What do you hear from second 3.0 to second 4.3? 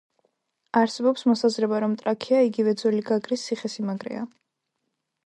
გაგრის ციხესიმაგრეა.